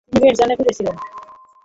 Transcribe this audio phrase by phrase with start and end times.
[0.07, 0.95] তিনি বেশ জনপ্রিয় ছিলেন।